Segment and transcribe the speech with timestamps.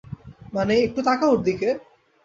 [0.53, 1.69] মানে, একটু তাকাও ওর দিকে।